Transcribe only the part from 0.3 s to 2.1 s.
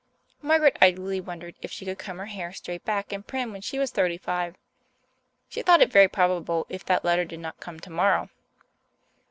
Margaret idly wondered if she would